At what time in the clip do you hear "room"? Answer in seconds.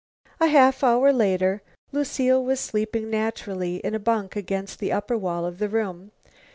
5.69-6.09